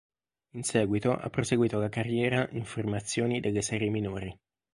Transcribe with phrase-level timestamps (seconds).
[0.53, 4.35] In seguito ha proseguito la carriera in formazioni delle serie minori.